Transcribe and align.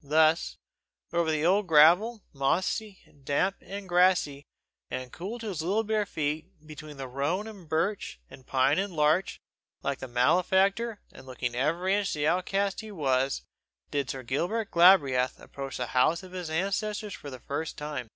Thus, 0.00 0.58
over 1.12 1.28
the 1.28 1.44
old 1.44 1.66
gravel, 1.66 2.22
mossy 2.32 3.00
and 3.04 3.24
damp 3.24 3.56
and 3.60 3.88
grassy, 3.88 4.44
and 4.88 5.10
cool 5.12 5.40
to 5.40 5.48
his 5.48 5.60
little 5.60 5.82
bare 5.82 6.06
feet, 6.06 6.46
between 6.64 6.98
rowan 6.98 7.48
and 7.48 7.68
birk 7.68 7.98
and 8.30 8.46
pine 8.46 8.78
and 8.78 8.94
larch, 8.94 9.40
like 9.82 10.00
a 10.00 10.06
malefactor, 10.06 11.00
and 11.10 11.26
looking 11.26 11.56
every 11.56 11.96
inch 11.96 12.12
the 12.14 12.28
outcast 12.28 12.78
he 12.80 12.92
was, 12.92 13.42
did 13.90 14.08
Sir 14.08 14.22
Gilbert 14.22 14.70
Galbraith 14.70 15.40
approach 15.40 15.78
the 15.78 15.86
house 15.88 16.22
of 16.22 16.30
his 16.30 16.48
ancestors 16.48 17.14
for 17.14 17.28
the 17.28 17.40
first 17.40 17.76
time. 17.76 18.06